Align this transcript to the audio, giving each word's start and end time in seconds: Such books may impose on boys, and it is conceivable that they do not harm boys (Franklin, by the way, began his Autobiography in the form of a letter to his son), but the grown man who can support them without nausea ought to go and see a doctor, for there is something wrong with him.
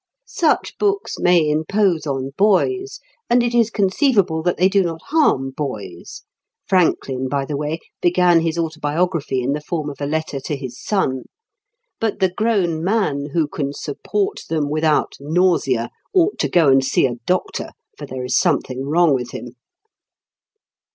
Such 0.25 0.79
books 0.79 1.19
may 1.19 1.47
impose 1.47 2.07
on 2.07 2.31
boys, 2.35 2.99
and 3.29 3.43
it 3.43 3.53
is 3.53 3.69
conceivable 3.69 4.41
that 4.41 4.57
they 4.57 4.67
do 4.67 4.81
not 4.81 4.99
harm 5.09 5.51
boys 5.55 6.23
(Franklin, 6.67 7.29
by 7.29 7.45
the 7.45 7.55
way, 7.55 7.77
began 8.01 8.39
his 8.41 8.57
Autobiography 8.57 9.43
in 9.43 9.53
the 9.53 9.61
form 9.61 9.91
of 9.91 10.01
a 10.01 10.07
letter 10.07 10.39
to 10.39 10.55
his 10.55 10.83
son), 10.83 11.25
but 11.99 12.19
the 12.19 12.31
grown 12.35 12.83
man 12.83 13.27
who 13.33 13.47
can 13.47 13.73
support 13.73 14.39
them 14.49 14.71
without 14.71 15.13
nausea 15.19 15.91
ought 16.15 16.39
to 16.39 16.49
go 16.49 16.69
and 16.69 16.83
see 16.83 17.05
a 17.05 17.17
doctor, 17.27 17.69
for 17.95 18.07
there 18.07 18.25
is 18.25 18.35
something 18.39 18.87
wrong 18.87 19.13
with 19.13 19.29
him. 19.33 19.55